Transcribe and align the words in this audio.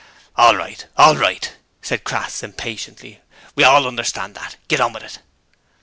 'All 0.35 0.55
right, 0.55 0.87
all 0.97 1.15
right,' 1.15 1.53
said 1.83 2.03
Crass, 2.03 2.41
impatiently, 2.41 3.21
'we 3.53 3.63
all 3.63 3.85
understand 3.85 4.33
that. 4.33 4.55
Git 4.67 4.81
on 4.81 4.93
with 4.93 5.03
it.' 5.03 5.19